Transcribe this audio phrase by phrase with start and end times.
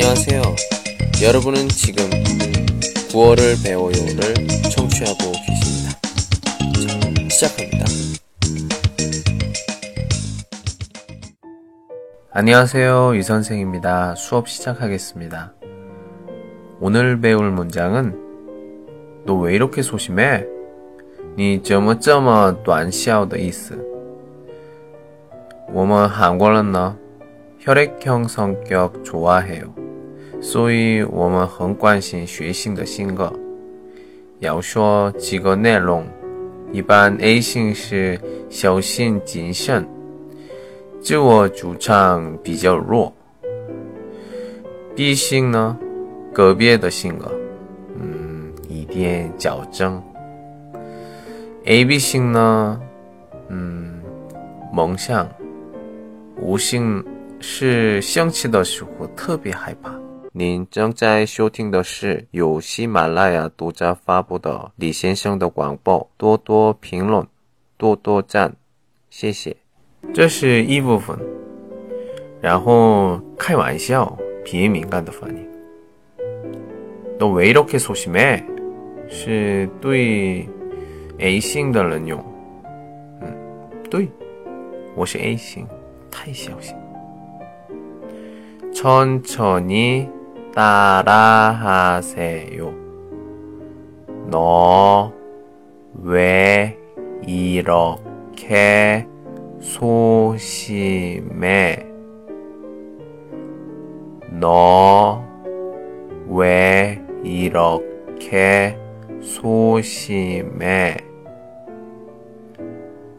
[0.00, 0.42] 안녕하세요.
[1.22, 2.08] 여러분은 지금
[3.10, 4.34] 9월을 배워요를
[4.70, 5.98] 청취하고 계십니다.
[6.82, 7.84] 자, 시작합니다.
[12.32, 13.16] 안녕하세요.
[13.16, 14.14] 유 선생입니다.
[14.16, 15.52] 수업 시작하겠습니다.
[16.80, 20.44] 오늘 배울 문장은 너 왜 이렇게 소심해?
[21.36, 23.78] 你怎么这么短小的意思?
[25.72, 26.96] 我们韩国人呢
[27.60, 29.79] 혈액형 성격 좋아해요.
[30.41, 33.31] 所以我们很关心学生的性格。
[34.39, 36.03] 要说几个内容，
[36.71, 38.19] 一般 A 型是
[38.49, 39.87] 小心谨慎，
[40.99, 43.13] 自我主张比较弱。
[44.95, 45.77] B 型呢，
[46.33, 47.31] 个别的性格，
[47.95, 50.01] 嗯，一点较真。
[51.65, 52.81] A、B 型呢，
[53.49, 54.01] 嗯，
[54.73, 55.29] 梦想，
[56.41, 57.03] 无性。
[57.43, 59.91] 是生气的时候特别害怕。
[60.32, 66.10] 您正在收听的是由喜马拉雅独家发布的李先生的广播。
[66.18, 67.26] 多多评论，
[67.78, 68.54] 多多赞，
[69.08, 69.56] 谢谢。
[70.12, 71.18] 这是一部分。
[72.40, 74.14] 然后开玩笑，
[74.44, 75.46] 偏敏感的反应。
[77.18, 78.44] 너왜이렇게소심 해？
[79.08, 80.46] 是对
[81.18, 82.22] A 型的人用。
[83.22, 83.34] 嗯，
[83.88, 84.06] 对，
[84.94, 85.66] 我是 A 型，
[86.10, 86.76] 太小心。
[88.74, 90.06] 천천히
[90.53, 92.11] 따라하세요.
[94.29, 95.11] 너
[96.03, 96.77] 왜
[97.27, 99.07] 이렇게
[99.59, 101.05] 소심해?
[104.39, 105.21] 너
[106.27, 108.77] 왜 이렇게
[109.21, 110.95] 소심해?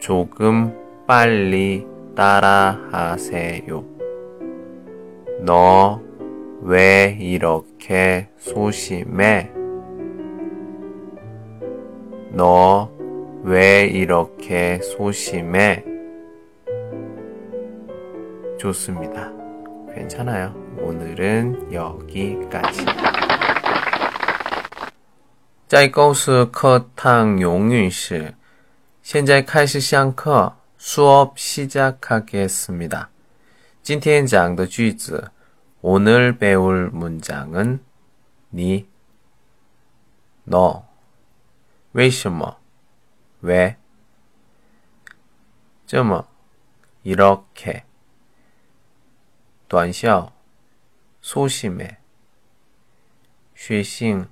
[0.00, 0.74] 조금
[1.06, 1.86] 빨리
[2.16, 3.84] 따라하세요.
[5.40, 6.00] 너
[6.63, 9.51] 왜 이렇게 소심해?
[12.31, 12.89] 너
[13.41, 15.83] 왜 이렇게 소심해?
[18.59, 19.31] 좋습니다.
[19.95, 20.53] 괜찮아요.
[20.81, 22.85] 오늘은 여기까지.
[25.67, 28.33] 在构思课堂永语时，
[29.01, 33.09] 现在开始上课，수업 시작하겠습니다.
[33.81, 35.31] 今天讲的句子
[35.83, 37.83] 오늘 배울 문장은
[38.51, 38.87] 니,
[40.43, 40.85] 너,
[41.93, 42.57] 为什么,
[43.41, 43.77] 왜,
[45.85, 46.27] 这么,
[47.03, 47.85] 이렇게,
[49.67, 50.33] 短效,
[51.21, 51.97] 소심해,
[53.55, 54.27] 血性,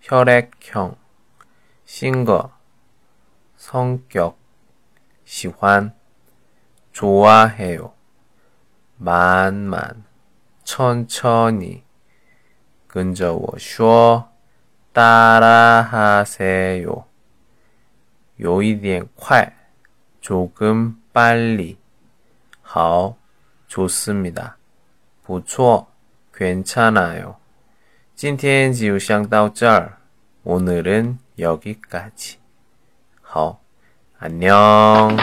[0.00, 0.96] 혈액형,
[1.84, 2.52] 性格,
[3.56, 4.36] 성격,
[5.24, 5.94] 喜欢,
[6.92, 7.92] 좋아해요,
[8.96, 10.04] 만만,
[10.72, 11.82] 천천히
[12.86, 14.32] 跟着我说
[14.92, 16.84] 따라하세요.
[18.36, 19.52] 有一点快
[20.20, 21.78] 조금 빨리
[22.62, 23.16] 好
[23.68, 24.56] 좋습니다.
[25.22, 25.88] 不错
[26.32, 27.36] 괜찮아요.
[28.14, 29.98] 今天就上到这儿
[30.44, 32.38] 오늘은 여기까지.
[33.22, 33.60] 好
[34.18, 35.16] 안녕